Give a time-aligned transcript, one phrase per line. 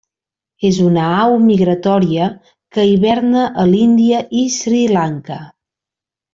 [0.69, 2.31] És una au migratòria,
[2.79, 5.41] que hiverna a l'Índia i Sri Lanka.